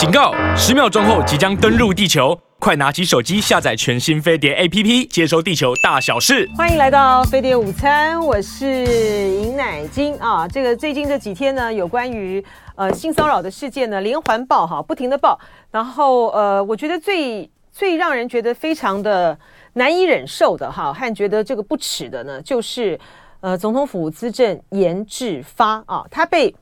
[0.00, 0.32] 警告！
[0.56, 6.48] 十秒钟后即将登陆地球，快拿起手机下载全新飞碟 APP，接收地球大小事。
[6.56, 10.48] 欢迎来到飞碟午餐，我是尹乃菁啊。
[10.48, 12.42] 这个最近这几天呢，有关于
[12.76, 15.38] 呃性骚扰的事件呢，连环报哈，不停的报。
[15.70, 19.38] 然后呃，我觉得最最让人觉得非常的
[19.74, 22.98] 难以忍受的哈，和觉得这个不耻的呢，就是
[23.40, 26.54] 呃总统府资政严志发啊，他被。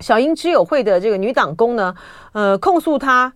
[0.00, 1.94] 小英知友会的这个女党工呢，
[2.32, 3.32] 呃，控诉他，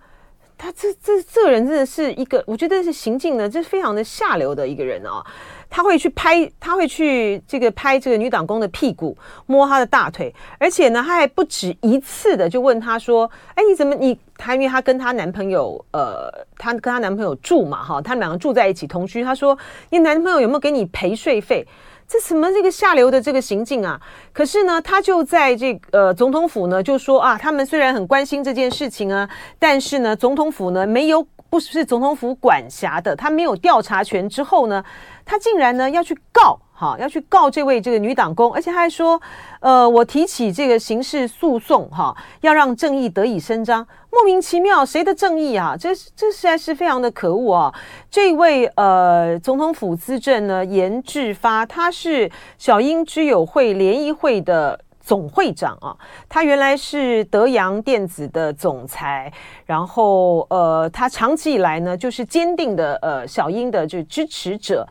[0.58, 5.24] 他这这这个人真的是一个，我觉得是行径呢，这是非常的下流的一个人啊。
[5.68, 14.16] 他会去拍，他会去这个拍这个女党工的屁股，摸她的大腿，而且呢，他还不止一次的就问她说：“哎，你怎么你？
[14.38, 19.24] 她因为她跟她男朋友，呃，她跟她男朋友住嘛，哈，他们两个住在一起同居。
[19.24, 19.58] 她说，
[19.90, 21.66] 你男朋友有没有给你赔税费？”
[22.08, 24.00] 这什么这个下流的这个行径啊？
[24.32, 29.28] 可是呢，他就在这个总统府呢，就说啊，他们虽然很关心这件事情啊，
[29.58, 34.28] 但是呢，总统府呢没有不是总统府管辖的，他没有调查权。
[34.28, 34.84] 之后呢，
[35.26, 36.58] 他竟然呢要去告。
[36.78, 39.18] 哈，要去告这位这个女党工，而且他还说，
[39.60, 43.88] 呃，我提起这个刑事诉讼，哈，要让正义得以伸张。
[44.12, 45.74] 莫名其妙，谁的正义啊？
[45.74, 47.74] 这这实在是非常的可恶啊！
[48.10, 55.96] 这位呃，总统府资政呢，严志发，他是小英居友会联谊会的总会长啊，
[56.28, 59.32] 他原来是德阳电子的总裁，
[59.64, 64.84] 然后呃，他长期以来呢，就是坚定的呃小英的就支持者。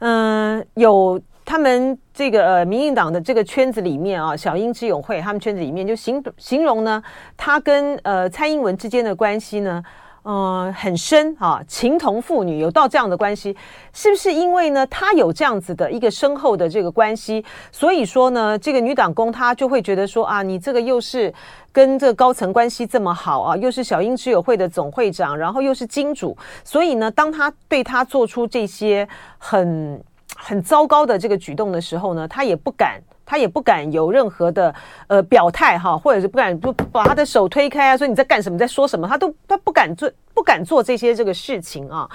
[0.00, 7.00] 嗯、有他们这个呃，民进党的这个圈子里面啊，小英之友会他们圈子里面就形形容呢，
[7.36, 9.80] 他跟呃蔡英文之间的关系呢，
[10.22, 13.56] 呃，很深啊，情同父女，有到这样的关系，
[13.92, 21.34] 是不是因为呢，他有这样子的一个深厚的这个关系，所以说呢，这个女党工她就会觉得说啊，你这个又是
[21.72, 30.00] 跟这个高层关系这么好啊，又是小英之友会的总会长，然后又是金主，所以呢，当他对他做出这些很
[30.36, 33.00] 很糟糕的这个举动的时候呢，他也不敢，
[33.32, 34.74] 他也不敢有任何的
[35.06, 42.06] 呃表态哈，或者是不敢就把他的手推开啊，说你在干什么，在说什么，他都他不敢做，不敢做这些这个事情啊，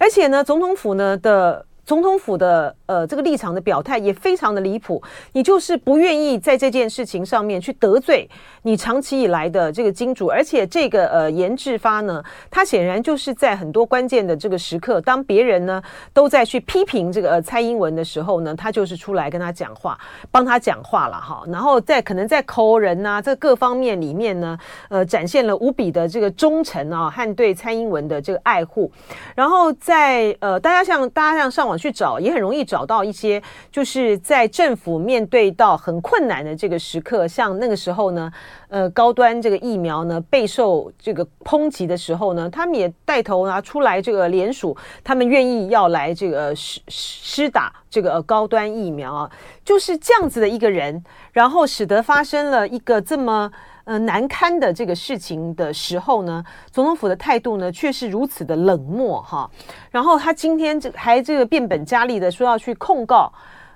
[0.00, 1.64] 而且呢，总统府呢的。
[1.84, 5.02] 总统府的呃这个立场的表态也非常的离谱，
[5.32, 8.28] 你就是不愿意在这件事情上面去得罪
[8.62, 15.82] 你长期以来的这个金主，而且这个呃严志发呢，他显然就是在很多关键的这个时刻，当别人呢
[16.14, 19.98] 都在去批评这个呃蔡英文的时候呢，他就是出来跟他讲话，
[20.30, 24.58] 帮他讲话了哈，然后在可能在抠人呐、啊，这各方面里面呢，
[24.88, 28.90] 呃展现了无比的这个忠诚啊和对蔡英文的这个爱护，
[29.34, 31.73] 然后在呃大家像大家像上网。
[31.76, 38.32] 去找也很容易找到一些，就是在政府面对到很困难的这个时刻，像那个时候呢，
[38.68, 49.30] 呃，高端这个疫苗呢备受这个抨击的时候呢，他们也带头拿出来这个联署，他们愿意要来这个施施打这个高端疫苗啊，
[49.64, 51.02] 就是这样子的一个人，
[51.32, 53.50] 然后使得发生了一个这么。
[53.84, 59.50] 呃，难堪的这个事情的时候呢，总统府的态度呢却是如此的冷漠哈。
[59.90, 63.30] 然后他今天这还这个变本加厉的说要去控告，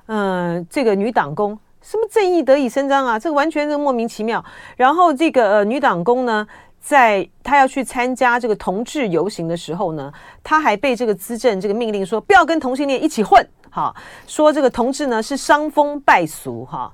[0.07, 4.43] 嗯、呃，这个女党工什么正义得以伸张啊，这个完全是莫名其妙。
[4.77, 6.47] 然后这个呃女党工呢，
[6.81, 10.11] 在她要去参加这个同志游行的时候呢，
[10.43, 13.95] 她还被这个资政这个命令说不要跟同性恋一起混，哈，
[14.27, 16.91] 说这个同志呢是伤风败俗哈。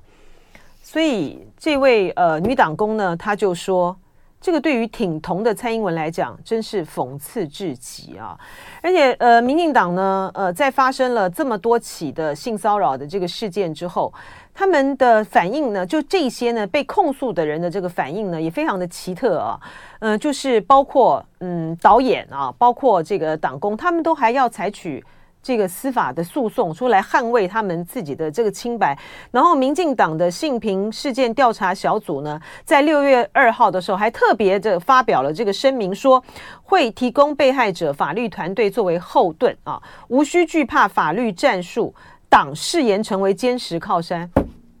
[0.87, 3.97] 所以这位呃女党工呢，她就说，
[4.39, 8.37] 这个对于挺同的蔡英文来讲，真是讽刺至极啊！
[8.83, 14.13] 而且呃，民进党呢，呃，在发生了这么多起的性骚扰的这个事件之后，
[14.53, 19.59] 他们的反应呢，就这些呢被控诉的人的这个反应呢，也非常的奇特啊。
[19.97, 25.03] 呃，就是包括嗯导演啊，包括这个党工，他们都还要采取。
[25.45, 28.97] 这个司法的诉讼出来捍卫他们自己的这个清白，
[29.29, 36.23] 然后民进党的性平事件调查小组呢，在六月二号的时候还特别的发表了这个声明，说
[36.63, 41.93] 会提供被害者法律团队作为后盾啊，无需惧怕法律战术，
[42.27, 44.27] 党誓言成为坚实靠山。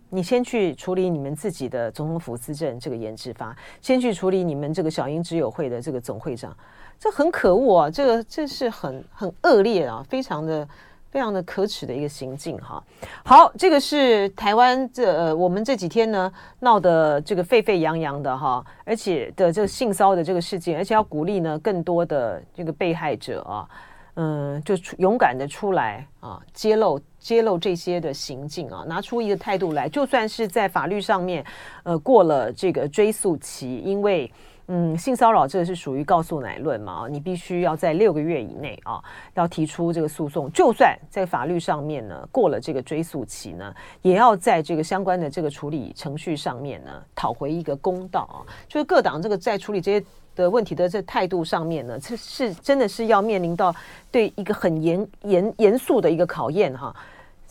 [0.09, 6.55] 你先去处理你们自己的总统府资政这个颜志发，先去处理你们这个小英之友会的这个总会长。
[6.97, 7.89] 这很可恶啊！
[7.89, 10.65] 这个这是很很恶劣啊，非常的
[11.11, 12.81] 非常的可耻的一个行径哈。
[13.25, 16.31] 好，这个是台湾这、呃、我们这几天呢
[16.61, 23.67] 闹得这个沸沸扬扬的哈，而且的这个性骚的这个事件，而且要鼓励呢更多的这个被害者啊，
[24.13, 31.43] 嗯，就勇敢的出来啊，揭露揭露这些的行径啊，拿出一个态度来，就算是在法律上面
[31.81, 34.31] 呃过了这个追诉期，因为。
[34.67, 37.05] 嗯，性骚扰这个是属于告诉乃论嘛？
[37.07, 38.99] 你必须要在六个月以内啊，
[39.35, 40.51] 要提出这个诉讼。
[40.51, 43.71] 就算在法律上面呢过了这个追诉期呢，
[44.01, 48.41] 也要在这个相关的这个处理程序上面呢讨回一个公道啊。
[48.67, 50.03] 就是各党这个在处理这些
[50.35, 53.71] 的问题的这态度上面呢，这是真的是要面临到
[54.09, 56.91] 对一个很严严严肃的一个考验哈。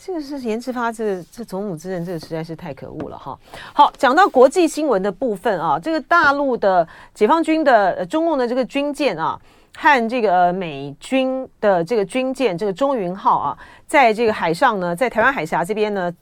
[0.07, 3.39] 这个是颜志发，这这总母之人，这个实在是太可恶了哈。
[3.73, 9.41] 好，讲到国际新闻的部分啊，这个大陆的解放军的呃中共的这个军舰啊，
[9.75, 16.15] 和这个美军的这个军舰这个中云号啊，在这个海上呢，在台湾海峡这边呢，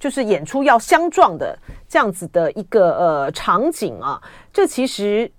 [0.00, 1.56] 就是演出要相撞的
[1.88, 4.20] 这样子的一个呃场景啊，
[4.52, 5.30] 这其实。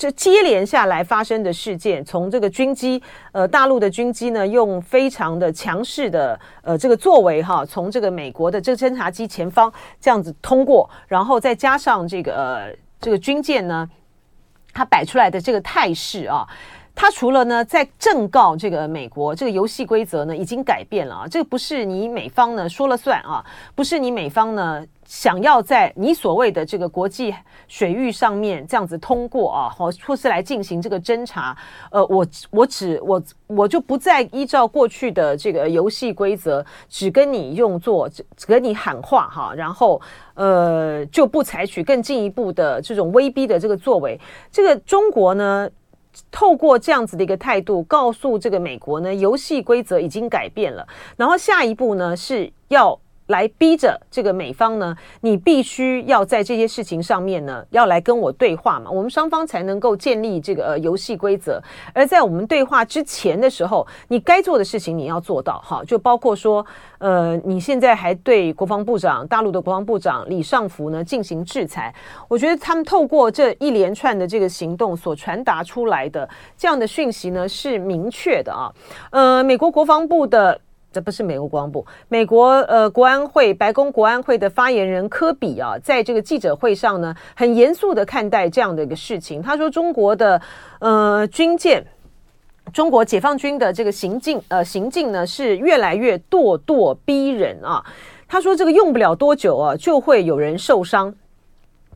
[0.00, 3.02] 这接连下来发生的事件，从这个军机，
[3.32, 9.70] 呃，大陆的军机呢，用非常的强势的呃这个作为哈，从这个美国的这个侦察机前方
[10.00, 13.86] 这样子通过，然后再加上这个呃这个军舰呢，
[14.72, 16.48] 它摆出来的这个态势啊，
[17.00, 23.42] 他除了呢在正告这个美国，这个游戏规则呢已经改变了啊，这个不是你美方呢说了算啊，
[23.74, 24.84] 不是你美方呢。
[25.06, 27.34] 想要在你所谓的这个国际
[27.66, 31.56] 水域上面这样子通过啊，或或是来进行这个侦查，
[31.90, 40.00] 呃，我我只我我就不再依照过去的这个游戏规则，只跟你用作只跟你喊话哈，然后
[40.34, 44.20] 呃就不采取更进一步的这种威逼的这个作为。
[44.52, 45.68] 这个中国呢，
[46.30, 50.86] 透过这样子的一个态度，告诉这个美国呢，游戏规则已经改变了，
[51.16, 52.98] 然后下一步呢是要。
[53.30, 61.62] 来逼着这个美方呢，你必须要在这些事情上面呢，要来跟我对话嘛，我们双方才能够建立这个游戏规则。
[61.94, 66.64] 而在我们对话之前的时候，你该做的事情你要做到哈，就包括说，
[66.98, 71.94] 呃，你现在还对国防部长，大陆的国防部长李尚福呢进行制裁，
[72.28, 78.72] 我觉得他们透过这一连串的这个行动所传达出来的这样的讯息呢是明确的啊，
[79.10, 80.60] 呃，美国国防部的。
[80.92, 89.40] 这不是美国国防部，美国呃国安会白宫国安会的发言人科比啊，在这个记者会上呢，很严肃的看待这样的一个事情。
[89.40, 90.40] 他说，中国的
[90.80, 91.86] 呃军舰，
[92.72, 97.84] 中国解放军的这个行径呃行径呢，是越来越咄咄逼人啊。
[98.26, 101.14] 他说，这个用不了多久啊，就会有人受伤。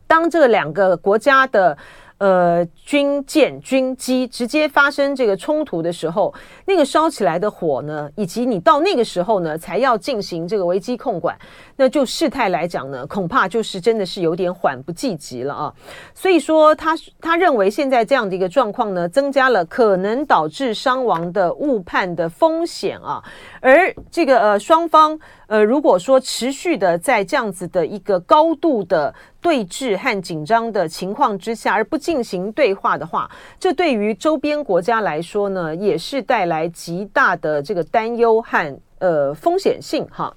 [0.07, 1.77] 当这两个国家的。
[2.17, 6.33] 呃，军舰、军机直接发生这个冲突的时候，
[6.65, 11.37] 那个烧起来的火呢，以及你到那个时候呢，才要进行这个危机控管，
[11.75, 15.73] 那就事态来讲呢，恐怕就是真的是有点缓不济急了啊。
[16.13, 23.21] 所以说他，他认为现在这样的一个状况呢，增加了可能导致伤亡的误判的风险啊。
[23.59, 29.13] 而这个呃，双方呃，如果说持续的在这样子的一个高度的。
[29.45, 40.35] 对峙和紧张的情况之下，而不进行对话的话，这对于周边国家来说呢，也是带来极大的这个担忧和呃风险性哈。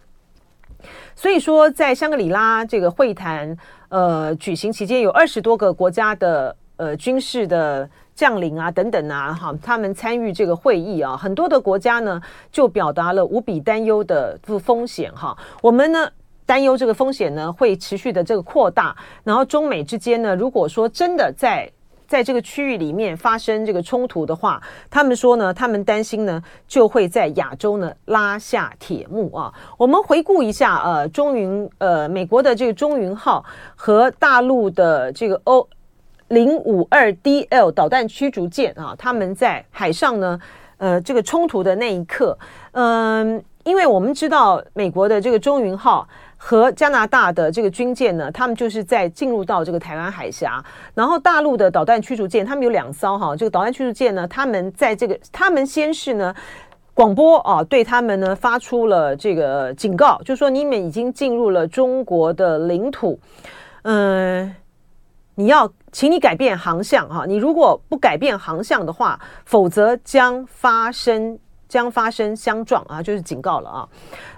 [1.17, 3.57] 所以说，在香格里拉这个会谈
[3.89, 12.21] 呃举行期间，有二十多个国家的呃军事的将领啊等等啊哈，他们参与这个会议啊，很多的国家呢
[12.53, 15.35] 就表达了无比担忧的这风险哈。
[15.63, 16.11] 我们呢。
[16.49, 21.71] 担忧这个风险呢会持续的这个扩大，然后中美之间呢，如果说真的在
[22.07, 24.59] 在这个区域里面发生这个冲突的话，
[24.89, 29.53] 他们说呢，他们担心呢就会在亚洲呢拉下铁幕啊。
[29.77, 33.45] 我们回顾一下，呃，中云呃美国的这个中云号
[33.77, 35.69] 和大陆的这个 O
[36.29, 40.41] 零五二 DL 导弹驱逐舰啊，他们在海上呢，
[40.79, 42.39] 呃，这个冲突的那一刻，
[42.73, 46.09] 嗯、因为我们知道美国的这个中云号。
[46.41, 50.65] 和加拿大的这个军舰呢，他们就是在进入到这个台湾海峡，
[50.95, 56.33] 然后大陆的导弹驱逐舰，他们有两艘哈，这个导弹驱逐舰呢，他们在这个，他们先是呢
[56.95, 63.19] 广播啊，对他们呢发出了这个警告，就说你们已经进入了中国的领土，
[63.83, 64.55] 嗯、
[65.35, 71.39] 你要，请你改变航向哈，你如果不改变航向的话，否则将发生。
[71.69, 73.89] 将发生相撞啊，就是警告了啊。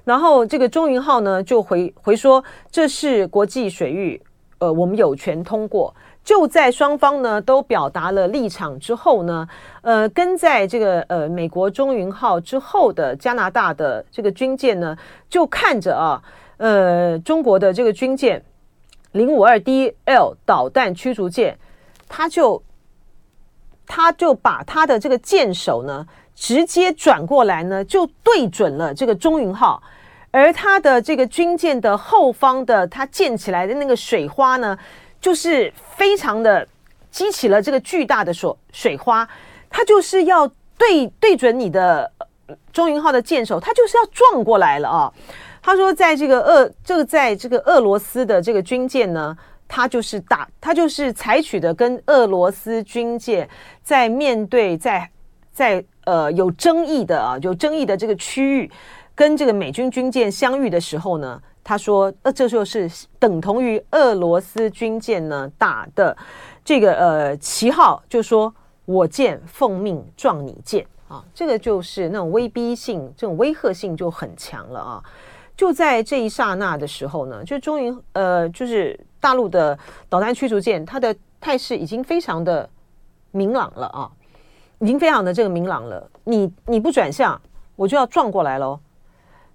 [0.04, 4.20] 然后这个中云号呢就回回说，这是国际水域，
[4.58, 5.94] 呃，我们有权通过。
[6.22, 9.48] 就在双方呢都表达了立场之后呢，
[9.80, 14.96] 呃，跟在这个呃美国中云号之后的加拿大的这个军舰呢，
[15.30, 16.22] 就看着啊，
[16.58, 18.44] 呃，中国的这个军舰
[19.12, 21.58] 零五二 DL 导弹驱逐舰，
[22.06, 22.62] 他就
[23.86, 26.06] 他就把他的这个舰首呢。
[26.34, 29.82] 直接转过来呢，就对准了这个中云号，
[30.30, 34.76] 而它的这个军舰的后方的它溅起来的那个水花呢，
[35.20, 36.66] 就是非常的
[37.10, 39.28] 激起了这个巨大的水水花，
[39.68, 40.46] 它就是要
[40.78, 42.10] 对对准你的
[42.72, 45.12] 中云号的舰首，它就是要撞过来了啊！
[45.62, 49.36] 他说，在这个俄这个在这个俄罗斯的这个军舰呢，
[49.68, 53.46] 它就是打，它就是采取的跟俄罗斯军舰
[53.82, 55.08] 在面对在
[55.60, 58.70] 在呃有争议的啊有争议的这个区域，
[59.14, 66.16] 跟这个美军军舰相遇的时候呢，他说，呃，这就是等同于俄罗斯军舰呢打的
[66.64, 68.50] 这个呃旗号，就说
[68.86, 75.04] 我舰奉命撞你舰啊，这个就是那种威逼性，这种威吓性就很强了啊。
[75.54, 82.66] 就在这一刹那的时候呢，就终于呃，就是大陆的导弹驱逐舰，它的态势已经非常的
[83.30, 84.10] 明朗了啊，
[84.80, 86.10] 已经非常的这个明朗了。
[86.24, 87.40] 你你不转向，
[87.76, 88.78] 我就要撞过来喽。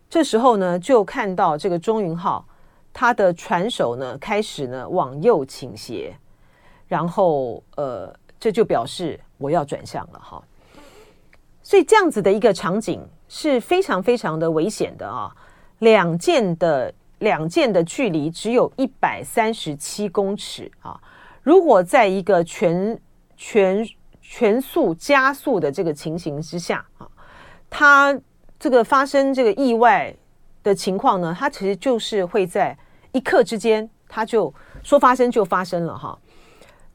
[0.09, 2.45] 这时候呢，就看到这个中云号，
[2.93, 6.15] 它的船首呢开始呢往右倾斜，
[6.87, 10.41] 然后呃，这就表示我要转向了哈。
[11.61, 15.35] 所以这样子的一个场景是非常非常的危险的啊。
[15.79, 20.97] 两舰的两舰的距离只有一百三十七公尺啊！
[21.41, 22.97] 如果在一个全
[23.35, 23.85] 全
[24.27, 27.07] 全速加速的这个情形之下啊，
[27.69, 28.17] 它
[28.59, 30.13] 这个发生这个意外
[30.63, 32.77] 的情况呢，它其实就是会在
[33.11, 34.53] 一刻之间，它就
[34.83, 36.17] 说发生就发生了哈。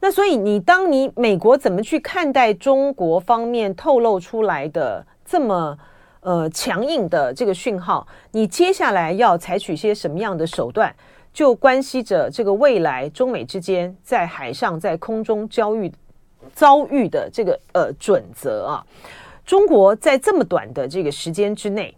[0.00, 5.78] 那所以你当你美国怎么去看待中国方面透露出来的这么？
[6.22, 10.94] 呃，强硬的这个讯号，你接下来要采取些什么样的手段，
[11.32, 15.90] 就关系着这个未来中美之间在海上、在空中遭遇
[16.54, 18.86] 遭遇的这个呃准则啊。
[19.44, 21.96] 中国在这么短的这个时间之内，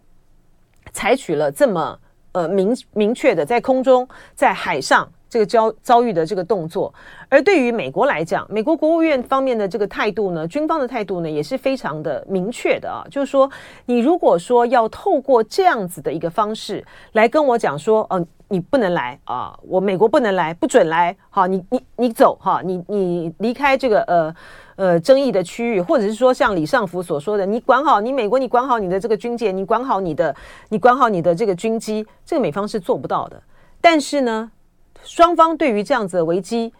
[0.91, 1.99] 采取了这么
[2.31, 5.11] 呃明明确的在空中、在海上。
[5.33, 6.93] 这个遭遭遇的这个动作，
[7.27, 13.49] 而对于美国来讲，美国国务院方面的这个态度呢，军方的态度呢，也是非常的明确的啊，就是说，
[13.87, 24.35] 你如果说要透过这样子的一个方式来跟我讲说，哦，你不能来啊，我美国不能来，不准来，好，你你你走哈，你你离开这个呃
[24.75, 30.35] 呃争议的区域，或者是说像李尚福所说的，你管好你美国，你管好你的这个军舰，你管好你的，
[30.69, 33.41] 你管好你的这个军机，这个美方是做不到的，
[33.81, 34.51] 但是呢。
[35.03, 36.73] 双方对于这样子的危机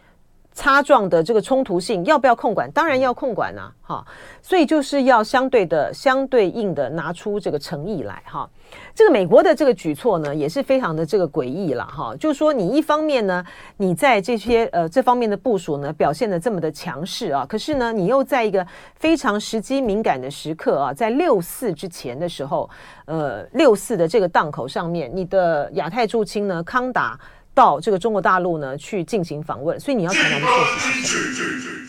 [0.55, 2.69] 擦撞的这个冲突性，要不要控管？
[2.71, 4.05] 当然要控管啊，哈，
[4.39, 8.47] 所以就是要相对的、相对应的拿出这个诚意来，哈。
[8.93, 12.15] 这个美国的这个举措呢，也是非常的这个诡异了，哈。
[12.17, 13.43] 就是说，你一方面呢，
[13.77, 18.65] 你在这些呃这方面的部署呢，表现得这么的强势啊，可是呢，你又在一个
[18.95, 22.69] 非常时机敏感的时刻啊，在六四之前的时候，
[23.05, 27.19] 呃，六四的这个档口上面，你的亚太驻青呢，康达。
[27.53, 31.82] 到这个中国大陆呢去进行访问，所以你要传达的信息是什么？